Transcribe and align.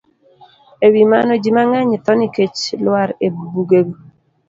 E 0.85 0.87
wi 0.93 1.03
mano, 1.11 1.31
ji 1.41 1.49
mang'eny 1.57 1.93
tho 2.05 2.13
nikech 2.19 2.61
lwar 2.85 3.09
e 3.25 3.27
bugego 3.53 3.95